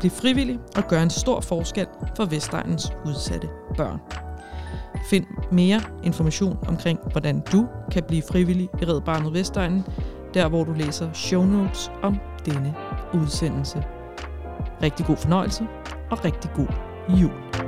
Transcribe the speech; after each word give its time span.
Bliv 0.00 0.10
frivillig 0.10 0.58
og 0.76 0.88
gør 0.88 1.02
en 1.02 1.10
stor 1.10 1.40
forskel 1.40 1.86
for 2.16 2.24
Vestegnens 2.24 2.92
udsatte 3.06 3.48
børn. 3.76 4.00
Find 5.10 5.24
mere 5.52 5.80
information 6.02 6.58
omkring, 6.68 6.98
hvordan 7.12 7.42
du 7.52 7.66
kan 7.92 8.02
blive 8.08 8.22
frivillig 8.30 8.68
i 8.82 8.84
Red 8.84 9.00
Barnet 9.00 9.32
Vestegnen, 9.32 9.84
der 10.34 10.48
hvor 10.48 10.64
du 10.64 10.72
læser 10.72 11.12
show 11.12 11.44
notes 11.44 11.90
om 12.02 12.16
denne 12.46 12.74
udsendelse. 13.14 13.84
Rigtig 14.82 15.06
god 15.06 15.16
fornøjelse 15.16 15.66
og 16.10 16.24
rigtig 16.24 16.50
god 16.54 16.68
jul. 17.08 17.63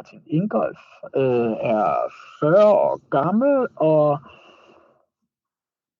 Martin 0.00 0.22
Ingolf, 0.26 0.78
øh, 1.16 1.52
er 1.60 1.94
40 2.40 2.66
år 2.66 3.00
gammel 3.10 3.66
og 3.76 4.18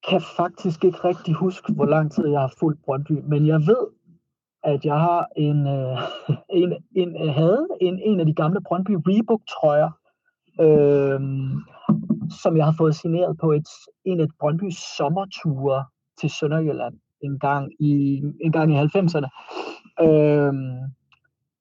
kan 0.08 0.20
faktisk 0.36 0.84
ikke 0.84 0.98
rigtig 1.04 1.34
huske, 1.34 1.72
hvor 1.72 1.86
lang 1.86 2.12
tid 2.12 2.26
jeg 2.28 2.40
har 2.40 2.52
fulgt 2.58 2.82
Brøndby, 2.84 3.12
men 3.12 3.46
jeg 3.46 3.60
ved, 3.60 3.86
at 4.62 4.84
jeg 4.84 5.00
har 5.00 5.26
en, 5.36 5.66
øh, 5.66 5.98
en, 6.60 6.72
en 6.96 7.22
øh, 7.22 7.34
havde 7.34 7.66
en, 7.80 7.98
en 7.98 8.20
af 8.20 8.26
de 8.26 8.34
gamle 8.34 8.60
Brøndby 8.68 8.90
Reebok 8.90 9.40
trøjer, 9.48 9.90
øh, 10.60 11.20
som 12.42 12.56
jeg 12.56 12.64
har 12.64 12.74
fået 12.78 12.94
signeret 12.94 13.38
på 13.38 13.52
et, 13.52 13.68
en 14.04 14.20
af 14.20 14.26
Brøndbys 14.40 14.96
sommerture 14.96 15.84
til 16.20 16.30
Sønderjylland 16.30 16.94
en 17.22 17.38
gang 17.38 17.72
i, 17.80 18.22
en 18.40 18.52
gang 18.52 18.72
i 18.72 18.76
90'erne. 18.76 19.28
Øh, 20.04 20.52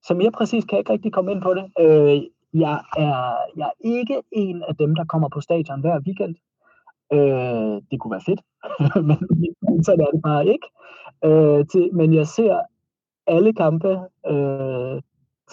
så 0.09 0.13
mere 0.15 0.31
præcis 0.31 0.65
kan 0.65 0.75
jeg 0.75 0.79
ikke 0.79 0.93
rigtig 0.93 1.13
komme 1.13 1.31
ind 1.31 1.41
på 1.41 1.53
det. 1.53 1.65
Øh, 1.79 2.17
jeg, 2.53 2.77
er, 2.97 3.17
jeg 3.57 3.67
er 3.73 3.77
ikke 3.95 4.21
en 4.31 4.63
af 4.69 4.75
dem, 4.75 4.95
der 4.95 5.05
kommer 5.05 5.29
på 5.29 5.41
stadion 5.41 5.81
hver 5.81 5.99
weekend. 6.07 6.35
Øh, 7.13 7.75
det 7.91 7.99
kunne 7.99 8.11
være 8.15 8.27
fedt, 8.29 8.41
men 9.69 9.83
så 9.83 9.91
er 9.91 10.11
det 10.13 10.21
bare 10.23 10.47
ikke. 10.53 10.67
Øh, 11.27 11.65
til, 11.71 11.89
men 11.93 12.13
jeg 12.13 12.27
ser 12.27 12.59
alle 13.27 13.53
kampe, 13.53 13.91
øh, 14.31 15.01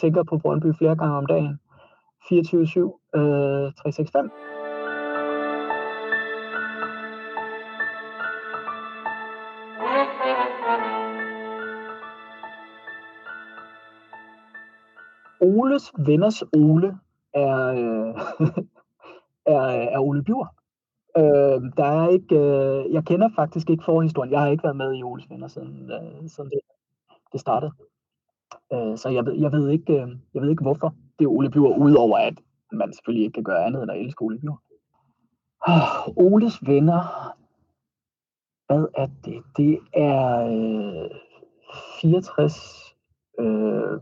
tænker 0.00 0.22
på 0.22 0.38
Brøndby 0.38 0.74
flere 0.78 0.96
gange 0.96 1.16
om 1.16 1.26
dagen. 1.26 1.58
24-7, 2.24 2.30
øh, 3.18 3.72
365. 3.72 4.30
Oles 15.46 15.92
venners 15.98 16.42
Ole 16.56 16.98
er, 17.34 17.66
øh, 17.66 18.14
er, 19.54 19.60
er 19.94 19.98
Ole 19.98 20.24
Bjur. 20.24 20.54
Øh, 21.18 21.58
der 21.76 21.84
er 21.84 22.08
ikke, 22.08 22.36
øh, 22.36 22.92
jeg 22.92 23.04
kender 23.04 23.28
faktisk 23.36 23.70
ikke 23.70 23.84
forhistorien. 23.84 24.32
Jeg 24.32 24.40
har 24.40 24.48
ikke 24.48 24.64
været 24.64 24.76
med 24.76 24.98
i 24.98 25.02
Oles 25.02 25.30
venner 25.30 25.48
siden, 25.48 25.90
øh, 25.90 26.28
siden 26.28 26.50
det, 26.50 26.60
det 27.32 27.40
startede. 27.40 27.72
Øh, 28.72 28.98
så 28.98 29.08
jeg 29.08 29.26
ved, 29.26 29.34
jeg, 29.34 29.52
ved 29.52 29.68
ikke, 29.68 29.92
øh, 29.92 30.08
jeg 30.34 30.42
ved 30.42 30.50
ikke, 30.50 30.62
hvorfor 30.62 30.94
det 31.18 31.24
er 31.24 31.28
Ole 31.28 31.50
Bjur, 31.50 31.76
udover 31.76 32.18
at 32.18 32.34
man 32.72 32.92
selvfølgelig 32.92 33.24
ikke 33.24 33.34
kan 33.34 33.44
gøre 33.44 33.64
andet 33.64 33.82
end 33.82 33.90
at 33.90 34.00
elske 34.00 34.22
Ole 34.22 34.38
Bjur. 34.38 34.62
Oh, 35.68 36.08
Oles 36.32 36.66
venner, 36.66 37.02
hvad 38.66 38.86
er 38.94 39.08
det? 39.24 39.42
Det 39.56 39.78
er 39.92 40.46
øh, 40.46 41.10
64 42.00 42.96
øh, 43.38 44.00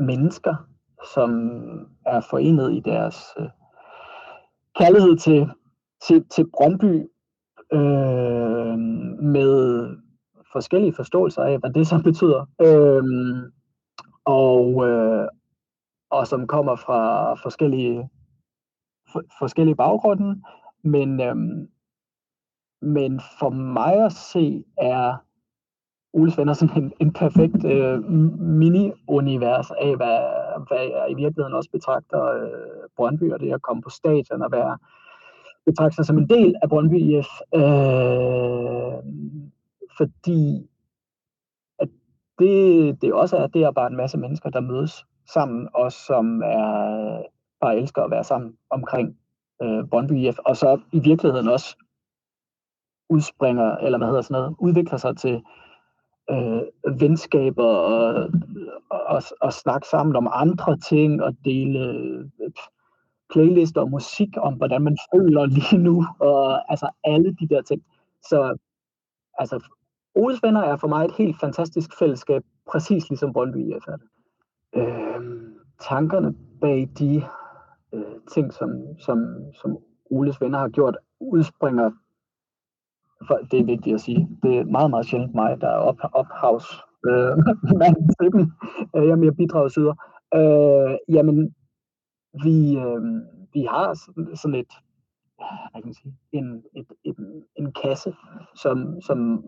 mennesker, 0.00 0.54
som 1.14 1.30
er 2.06 2.20
forenet 2.30 2.72
i 2.72 2.80
deres 2.80 3.16
øh, 3.38 3.48
kærlighed 4.78 5.16
til, 5.16 5.50
til, 6.06 6.24
til 6.28 6.46
Brøndby 6.54 7.06
øh, 7.72 8.78
med 9.22 9.86
forskellige 10.52 10.94
forståelser 10.94 11.42
af, 11.42 11.58
hvad 11.58 11.70
det 11.70 11.86
så 11.86 12.02
betyder. 12.02 12.46
Øh, 12.60 13.04
og, 14.24 14.88
øh, 14.88 15.28
og 16.10 16.26
som 16.26 16.46
kommer 16.46 16.76
fra 16.76 17.34
forskellige, 17.34 18.08
for, 19.12 19.22
forskellige 19.38 19.76
baggrunde. 19.76 20.42
Men, 20.84 21.20
øh, 21.20 21.36
men 22.82 23.20
for 23.38 23.50
mig 23.50 24.04
at 24.04 24.12
se 24.12 24.64
er 24.78 25.16
Oles 26.12 26.38
venner 26.38 26.52
sådan 26.52 26.82
en, 26.82 26.92
en 27.00 27.12
perfekt 27.12 27.64
øh, 27.64 28.04
mini-univers 28.40 29.70
af, 29.70 29.96
hvad, 29.96 30.20
hvad 30.68 30.78
jeg 30.78 31.06
i 31.10 31.14
virkeligheden 31.14 31.54
også 31.54 31.70
betragter 31.70 32.24
øh, 32.24 32.88
Brøndby, 32.96 33.32
og 33.32 33.40
det 33.40 33.52
at 33.52 33.62
komme 33.62 33.82
på 33.82 33.90
stadion 33.90 34.42
og 34.42 34.52
være 34.52 34.78
betragter 35.66 35.94
sig 35.94 36.06
som 36.06 36.18
en 36.18 36.28
del 36.28 36.54
af 36.62 36.68
Brøndby 36.68 36.94
IF. 36.94 37.28
Øh, 37.54 38.98
fordi 39.96 40.68
at 41.78 41.88
det, 42.38 43.02
det 43.02 43.12
også 43.12 43.36
er, 43.36 43.46
det 43.46 43.62
er 43.62 43.70
bare 43.70 43.90
en 43.90 43.96
masse 43.96 44.18
mennesker, 44.18 44.50
der 44.50 44.60
mødes 44.60 45.04
sammen, 45.32 45.68
og 45.74 45.92
som 45.92 46.42
er, 46.42 47.22
bare 47.60 47.76
elsker 47.76 48.02
at 48.02 48.10
være 48.10 48.24
sammen 48.24 48.56
omkring 48.70 49.16
øh, 49.62 49.88
Brøndby 49.90 50.12
IF, 50.12 50.38
og 50.38 50.56
så 50.56 50.80
i 50.92 51.00
virkeligheden 51.00 51.48
også 51.48 51.76
udspringer, 53.10 53.76
eller 53.76 53.98
hvad 53.98 54.08
hedder 54.08 54.22
sådan 54.22 54.40
noget, 54.40 54.56
udvikler 54.58 54.98
sig 54.98 55.16
til 55.16 55.42
øh, 56.30 57.00
venskaber 57.00 57.64
og, 57.64 58.30
og, 58.90 59.22
og 59.40 59.52
snakke 59.52 59.88
sammen 59.88 60.16
om 60.16 60.28
andre 60.32 60.76
ting 60.76 61.22
og 61.22 61.36
dele 61.44 61.78
øh, 61.78 62.50
playlister 63.32 63.80
og 63.80 63.90
musik 63.90 64.28
om, 64.36 64.54
hvordan 64.54 64.82
man 64.82 64.96
føler 65.14 65.46
lige 65.46 65.78
nu, 65.78 66.06
og 66.18 66.72
altså 66.72 66.88
alle 67.04 67.36
de 67.40 67.48
der 67.48 67.62
ting. 67.62 67.82
Så 68.22 68.56
altså, 69.38 69.60
Oles 70.14 70.42
venner 70.42 70.60
er 70.60 70.76
for 70.76 70.88
mig 70.88 71.04
et 71.04 71.14
helt 71.18 71.40
fantastisk 71.40 71.98
fællesskab, 71.98 72.42
præcis 72.70 73.08
ligesom 73.08 73.32
Brøndby 73.32 73.56
IF 73.56 73.88
er 73.88 73.96
det. 73.96 74.08
Øh, 74.74 75.20
tankerne 75.80 76.34
bag 76.60 76.88
de 76.98 77.24
øh, 77.92 78.14
ting, 78.32 78.52
som, 78.52 78.70
som, 78.98 79.18
som 79.54 79.78
Oles 80.10 80.40
venner 80.40 80.58
har 80.58 80.68
gjort, 80.68 80.96
udspringer 81.20 81.90
det 83.50 83.60
er 83.60 83.64
vigtigt 83.64 83.94
at 83.94 84.00
sige. 84.00 84.28
Det 84.42 84.58
er 84.58 84.64
meget, 84.64 84.90
meget 84.90 85.06
sjældent 85.06 85.34
mig, 85.34 85.60
der 85.60 85.68
er 85.68 85.76
op, 85.76 85.98
ophavs 86.12 86.66
øh, 87.08 87.36
mand 87.82 87.96
til 88.20 88.32
dem. 88.32 88.52
Øh, 88.96 89.04
jeg 89.06 89.12
er 89.12 89.16
mere 89.16 89.32
bidragsyder. 89.32 89.94
Øh, 90.34 90.98
jamen, 91.08 91.54
vi, 92.44 92.78
øh, 92.78 93.02
vi 93.52 93.62
har 93.70 93.94
sådan 94.34 94.54
et, 94.54 94.72
hvad 95.70 95.82
kan 95.82 95.84
man 95.84 95.94
sige, 95.94 96.14
en, 96.32 96.62
et, 96.76 96.86
et, 97.04 97.16
en 97.56 97.72
kasse, 97.82 98.14
som, 98.54 99.00
som 99.00 99.44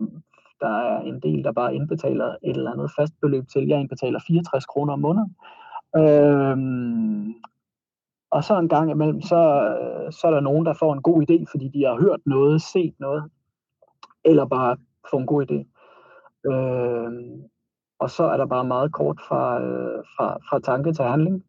der 0.59 0.67
er 0.67 1.01
en 1.01 1.19
del, 1.19 1.43
der 1.43 1.51
bare 1.51 1.75
indbetaler 1.75 2.35
et 2.43 2.57
eller 2.57 2.71
andet 2.71 2.91
fast 2.97 3.13
beløb 3.21 3.47
til. 3.47 3.67
Jeg 3.67 3.79
indbetaler 3.79 4.19
64 4.27 4.65
kroner 4.65 4.93
om 4.93 4.99
måneden. 4.99 5.35
Øh, 5.97 6.57
og 8.31 8.43
så 8.43 8.59
en 8.59 8.69
gang 8.69 8.91
imellem, 8.91 9.21
så, 9.21 9.41
så 10.11 10.27
er 10.27 10.31
der 10.31 10.39
nogen, 10.39 10.65
der 10.65 10.73
får 10.73 10.93
en 10.93 11.01
god 11.01 11.21
idé, 11.21 11.45
fordi 11.51 11.67
de 11.67 11.83
har 11.83 12.01
hørt 12.01 12.19
noget, 12.25 12.61
set 12.61 12.93
noget, 12.99 13.23
eller 14.25 14.45
bare 14.45 14.77
få 15.11 15.17
en 15.17 15.25
god 15.25 15.45
idé. 15.45 15.59
Øh, 16.51 17.11
og 17.99 18.09
så 18.09 18.23
er 18.23 18.37
der 18.37 18.45
bare 18.45 18.63
meget 18.65 18.93
kort 18.93 19.19
fra, 19.27 19.61
øh, 19.61 20.03
fra, 20.17 20.37
fra 20.49 20.59
tanke 20.59 20.93
til 20.93 21.05
handling. 21.05 21.45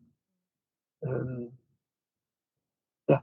Øh, 1.05 1.51
ja. 3.09 3.19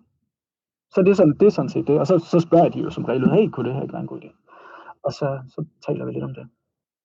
Så 0.93 1.01
det 1.01 1.09
er, 1.11 1.15
sådan, 1.15 1.37
det 1.39 1.45
er 1.45 1.49
sådan 1.49 1.69
set 1.69 1.87
det. 1.87 1.99
Og 1.99 2.07
så, 2.07 2.19
så 2.19 2.39
spørger 2.39 2.69
de 2.69 2.79
jo 2.79 2.89
som 2.89 3.05
regel, 3.05 3.29
hey, 3.29 3.49
kunne 3.49 3.65
det 3.65 3.75
her 3.75 3.81
ikke 3.81 3.93
være 3.93 4.01
en 4.01 4.07
god 4.07 4.21
idé? 4.21 4.31
Og 5.03 5.13
så, 5.13 5.41
så 5.47 5.65
taler 5.87 6.05
vi 6.05 6.11
lidt 6.11 6.23
om 6.23 6.33
det. 6.33 6.47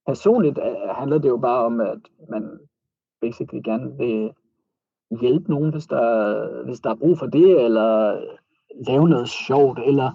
Personligt 0.06 0.58
øh, 0.58 0.88
handler 0.88 1.18
det 1.18 1.28
jo 1.28 1.36
bare 1.36 1.64
om, 1.64 1.80
at 1.80 1.98
man 2.30 2.58
basically 3.20 3.62
gerne 3.64 3.96
vil 3.96 4.32
hjælpe 5.20 5.50
nogen, 5.50 5.70
hvis 5.70 5.86
der, 5.86 6.64
hvis 6.64 6.80
der 6.80 6.90
er 6.90 6.94
brug 6.94 7.18
for 7.18 7.26
det, 7.26 7.64
eller 7.64 8.20
lave 8.86 9.08
noget 9.08 9.28
sjovt, 9.28 9.78
eller 9.78 10.10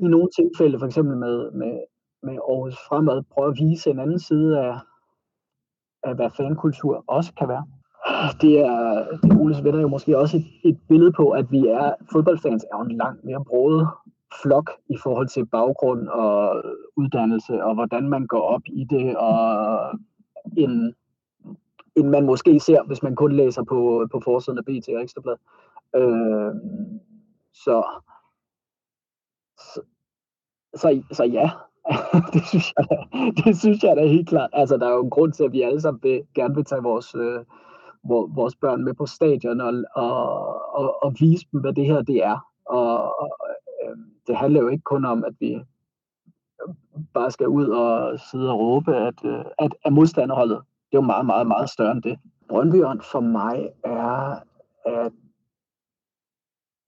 i 0.00 0.08
nogle 0.08 0.28
tilfælde, 0.36 0.78
for 0.78 0.86
eksempel 0.86 1.16
med, 1.16 1.50
med, 1.50 1.80
med 2.22 2.32
Aarhus 2.32 2.78
Fremad, 2.88 3.22
prøve 3.34 3.50
at 3.50 3.58
vise 3.58 3.90
en 3.90 3.98
anden 3.98 4.18
side 4.18 4.58
af, 4.58 4.74
af 6.02 6.14
hvad 6.14 6.30
fankultur 6.36 7.04
også 7.06 7.32
kan 7.34 7.48
være. 7.48 7.66
Det 8.40 8.60
er, 8.60 9.06
det 9.22 9.40
Oles 9.40 9.64
venner 9.64 9.80
jo 9.80 9.88
måske 9.88 10.18
også 10.18 10.36
et, 10.36 10.44
et 10.64 10.78
billede 10.88 11.12
på, 11.12 11.30
at 11.30 11.52
vi 11.52 11.66
er, 11.66 11.94
fodboldfans 12.12 12.64
er 12.64 12.78
jo 12.78 12.84
en 12.84 12.96
langt 12.96 13.24
mere 13.24 13.44
broet 13.44 13.88
flok 14.42 14.70
i 14.88 14.96
forhold 15.02 15.28
til 15.28 15.46
baggrund 15.46 16.08
og 16.08 16.62
uddannelse, 16.96 17.64
og 17.64 17.74
hvordan 17.74 18.08
man 18.08 18.26
går 18.26 18.40
op 18.40 18.62
i 18.66 18.84
det, 18.84 19.16
og 19.16 19.98
en, 20.56 20.94
en 21.96 22.10
man 22.10 22.26
måske 22.26 22.60
ser, 22.60 22.82
hvis 22.82 23.02
man 23.02 23.14
kun 23.14 23.32
læser 23.32 23.62
på, 23.62 24.06
på 24.12 24.20
forsiden 24.24 24.58
af 24.58 24.64
BT 24.64 24.88
og 24.88 25.02
Ekstrablad. 25.02 25.36
Øh, 25.96 26.54
så, 27.52 27.84
så, 29.60 29.80
så, 30.74 31.02
så 31.12 31.24
ja, 31.24 31.50
det, 32.32 32.46
synes 32.46 32.72
jeg, 32.76 32.86
det 33.44 33.58
synes 33.58 33.82
jeg 33.82 33.96
da 33.96 34.06
helt 34.06 34.28
klart. 34.28 34.50
Altså, 34.52 34.76
der 34.76 34.86
er 34.86 34.92
jo 34.92 35.04
en 35.04 35.10
grund 35.10 35.32
til, 35.32 35.44
at 35.44 35.52
vi 35.52 35.62
alle 35.62 35.80
sammen 35.80 36.02
vil, 36.02 36.22
gerne 36.34 36.54
vil 36.54 36.64
tage 36.64 36.82
vores, 36.82 37.14
øh, 37.14 37.44
vores 38.08 38.56
børn 38.56 38.84
med 38.84 38.94
på 38.94 39.06
stadion 39.06 39.60
og, 39.60 39.84
og, 39.94 40.74
og, 40.74 41.04
og 41.04 41.14
vise 41.20 41.46
dem, 41.52 41.60
hvad 41.60 41.72
det 41.72 41.86
her 41.86 42.02
det 42.02 42.24
er. 42.24 42.46
Og, 42.64 43.20
og 43.20 43.30
øh, 43.84 43.96
det 44.26 44.36
handler 44.36 44.60
jo 44.60 44.68
ikke 44.68 44.84
kun 44.84 45.04
om, 45.04 45.24
at 45.24 45.34
vi 45.40 45.60
bare 47.14 47.30
skal 47.30 47.48
ud 47.48 47.68
og 47.68 48.20
sidde 48.20 48.50
og 48.50 48.58
råbe, 48.58 48.96
at, 48.96 49.24
øh, 49.24 49.44
at, 49.58 49.74
at 49.84 49.92
modstanderholdet, 49.92 50.58
det 50.90 50.96
er 50.96 51.02
jo 51.02 51.06
meget, 51.06 51.26
meget, 51.26 51.46
meget 51.46 51.70
større 51.70 51.92
end 51.92 52.02
det. 52.02 52.18
Brøndbyånd 52.48 53.00
for 53.00 53.20
mig 53.20 53.70
er, 53.84 54.36
at 54.86 55.12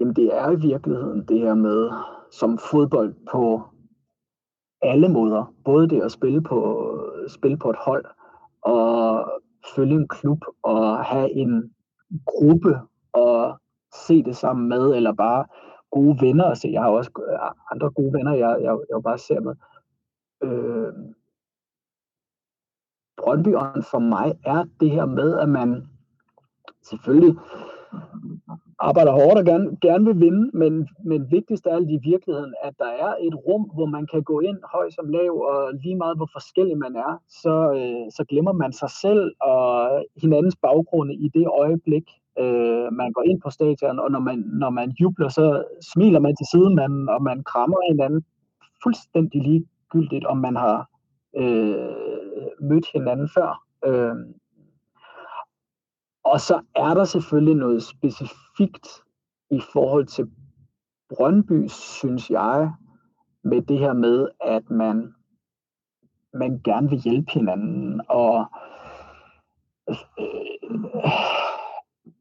jamen 0.02 0.16
det 0.16 0.36
er 0.36 0.50
i 0.50 0.60
virkeligheden 0.60 1.24
det 1.28 1.40
her 1.40 1.54
med, 1.54 1.90
som 2.30 2.58
fodbold 2.58 3.14
på 3.30 3.62
alle 4.82 5.08
måder. 5.08 5.54
Både 5.64 5.88
det 5.88 6.02
at 6.02 6.12
spille 6.12 6.42
på, 6.42 6.58
spille 7.28 7.58
på 7.58 7.70
et 7.70 7.76
hold, 7.78 8.04
og 8.62 9.26
følge 9.76 9.94
en 9.94 10.08
klub, 10.08 10.38
og 10.62 11.04
have 11.04 11.32
en 11.32 11.74
gruppe, 12.26 12.80
og 13.12 13.60
se 14.06 14.22
det 14.22 14.36
sammen 14.36 14.68
med, 14.68 14.94
eller 14.94 15.12
bare 15.12 15.44
gode 15.90 16.18
venner 16.20 16.44
at 16.44 16.58
se. 16.58 16.68
Jeg 16.68 16.82
har 16.82 16.90
også 16.90 17.10
øh, 17.32 17.50
andre 17.70 17.90
gode 17.90 18.12
venner, 18.12 18.32
jeg, 18.32 18.58
jeg, 18.62 18.78
jeg 18.90 19.02
bare 19.02 19.18
ser 19.18 19.40
med. 19.40 19.54
Øh, 20.44 20.92
Brøndbyånd 23.16 23.82
for 23.82 23.98
mig 23.98 24.34
er 24.44 24.64
det 24.80 24.90
her 24.90 25.06
med, 25.06 25.38
at 25.38 25.48
man 25.48 25.88
selvfølgelig 26.82 27.36
arbejder 28.88 29.12
hårdt 29.12 29.38
og 29.40 29.44
gerne, 29.44 29.66
gerne 29.86 30.04
vil 30.04 30.20
vinde, 30.26 30.50
men, 30.62 30.88
men 31.04 31.30
vigtigst 31.30 31.66
af 31.66 31.74
alt 31.76 31.90
i 31.90 31.98
virkeligheden, 32.10 32.54
at 32.66 32.74
der 32.78 32.90
er 33.06 33.12
et 33.26 33.34
rum, 33.46 33.64
hvor 33.74 33.86
man 33.86 34.06
kan 34.12 34.22
gå 34.22 34.40
ind 34.40 34.58
høj 34.74 34.90
som 34.90 35.08
lav, 35.08 35.32
og 35.50 35.74
lige 35.82 35.96
meget 35.96 36.16
hvor 36.16 36.30
forskellig 36.32 36.78
man 36.78 36.94
er, 36.96 37.12
så, 37.42 37.54
øh, 37.78 38.06
så 38.16 38.22
glemmer 38.30 38.52
man 38.52 38.72
sig 38.72 38.90
selv 38.90 39.32
og 39.40 39.64
hinandens 40.22 40.56
baggrunde 40.62 41.14
i 41.14 41.28
det 41.28 41.46
øjeblik, 41.62 42.06
øh, 42.38 42.86
man 43.00 43.12
går 43.12 43.22
ind 43.22 43.40
på 43.40 43.50
stadion, 43.50 43.98
og 43.98 44.10
når 44.10 44.20
man, 44.20 44.38
når 44.62 44.70
man 44.70 44.90
jubler, 45.00 45.28
så 45.28 45.64
smiler 45.92 46.20
man 46.20 46.36
til 46.36 46.46
sidemanden, 46.52 47.08
og 47.08 47.22
man 47.22 47.44
krammer 47.44 47.76
hinanden 47.90 48.22
fuldstændig 48.82 49.42
ligegyldigt, 49.42 50.24
om 50.24 50.38
man 50.38 50.56
har 50.56 50.88
øh, 51.36 51.74
mødt 52.60 52.86
hinanden 52.94 53.28
før. 53.36 53.50
Øh, 53.86 54.16
og 56.24 56.40
så 56.40 56.60
er 56.74 56.94
der 56.94 57.04
selvfølgelig 57.04 57.54
noget 57.54 57.82
specifikt 57.82 58.88
i 59.50 59.60
forhold 59.72 60.06
til 60.06 60.30
Brøndby, 61.08 61.68
synes 61.68 62.30
jeg, 62.30 62.72
med 63.44 63.62
det 63.62 63.78
her 63.78 63.92
med, 63.92 64.28
at 64.40 64.70
man, 64.70 65.14
man 66.34 66.60
gerne 66.64 66.90
vil 66.90 66.98
hjælpe 66.98 67.32
hinanden, 67.32 68.00
og 68.08 68.46
øh, 69.88 70.72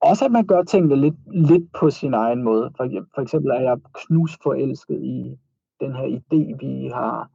også 0.02 0.26
at 0.26 0.32
man 0.32 0.48
gør 0.48 0.64
tingene 0.64 0.96
lidt, 0.96 1.16
lidt 1.34 1.74
på 1.80 1.90
sin 1.90 2.14
egen 2.14 2.44
måde. 2.44 2.72
For, 2.78 2.90
for 3.16 3.22
eksempel 3.22 3.52
er 3.52 3.62
jeg 3.62 3.78
knusforelsket 3.94 5.02
i 5.04 5.38
den 5.80 5.96
her 5.96 6.20
idé, 6.20 6.58
vi 6.66 6.88
har 6.94 7.30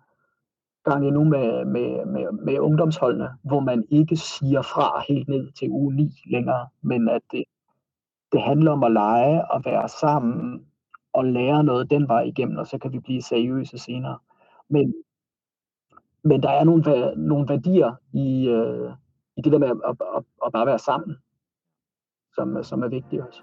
gang 0.91 1.13
nu 1.13 1.25
med, 1.25 1.65
med, 1.65 2.07
med, 2.07 2.33
med 2.33 2.59
ungdomsholdene, 2.59 3.29
hvor 3.43 3.61
man 3.61 3.85
ikke 3.91 4.17
siger 4.17 4.63
fra 4.63 5.05
helt 5.09 5.29
ned 5.29 5.53
til 5.53 5.71
uge 5.71 5.95
9 5.95 6.23
længere, 6.31 6.69
men 6.83 7.09
at 7.09 7.23
det, 7.31 7.45
det 8.33 8.43
handler 8.43 8.73
om 8.73 8.85
at 8.85 8.93
lege 8.93 9.51
og 9.51 9.65
være 9.65 9.89
sammen 9.89 10.67
og 11.13 11.25
lære 11.25 11.65
noget 11.65 11.91
den 11.91 12.09
vej 12.09 12.23
igennem, 12.23 12.59
og 12.59 12.67
så 12.67 12.79
kan 12.79 12.93
vi 12.93 12.99
blive 12.99 13.23
seriøse 13.23 13.79
senere. 13.79 14.19
Men, 14.69 14.95
men 16.25 16.43
der 16.43 16.51
er 16.51 16.65
nogle, 16.65 17.15
nogle 17.17 17.49
værdier 17.49 17.95
i, 18.13 18.49
øh, 18.49 18.91
i 19.37 19.41
det 19.41 19.53
der 19.53 19.59
med 19.59 19.69
at, 19.69 19.77
at, 19.85 19.97
at, 20.17 20.25
at 20.47 20.53
bare 20.53 20.67
være 20.67 20.79
sammen, 20.79 21.17
som, 22.35 22.63
som 22.63 22.83
er 22.83 22.89
vigtige 22.89 23.27
også. 23.27 23.41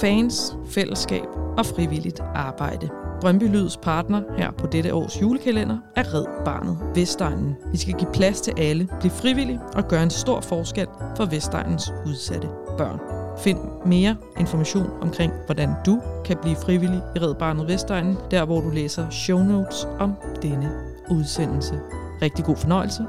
Fans, 0.00 0.56
fællesskab 0.66 1.26
og 1.58 1.66
frivilligt 1.66 2.20
arbejde. 2.20 2.88
Brøndby 3.20 3.42
Lyds 3.42 3.76
partner 3.76 4.22
her 4.36 4.50
på 4.50 4.66
dette 4.66 4.94
års 4.94 5.22
julekalender 5.22 5.78
er 5.96 6.14
Red 6.14 6.44
Barnet 6.44 6.78
Vestegnen. 6.94 7.56
Vi 7.72 7.76
skal 7.76 7.94
give 7.94 8.12
plads 8.12 8.40
til 8.40 8.54
alle, 8.58 8.88
blive 9.00 9.10
frivillige 9.10 9.60
og 9.74 9.88
gøre 9.88 10.02
en 10.02 10.10
stor 10.10 10.40
forskel 10.40 10.86
for 11.16 11.24
Vestegnens 11.24 11.92
udsatte 12.06 12.48
børn. 12.78 13.00
Find 13.38 13.58
mere 13.86 14.16
information 14.40 14.90
omkring, 15.00 15.32
hvordan 15.46 15.70
du 15.86 16.00
kan 16.24 16.36
blive 16.42 16.56
frivillig 16.56 17.02
i 17.16 17.18
Red 17.18 17.34
Barnet 17.34 17.68
Vestegnen, 17.68 18.18
der 18.30 18.44
hvor 18.44 18.60
du 18.60 18.70
læser 18.70 19.10
show 19.10 19.38
notes 19.38 19.88
om 19.98 20.14
denne 20.42 20.70
udsendelse. 21.10 21.80
Rigtig 22.22 22.44
god 22.44 22.56
fornøjelse 22.56 23.02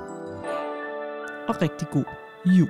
og 1.47 1.61
rigtig 1.61 1.87
god 1.91 2.05
jul. 2.45 2.69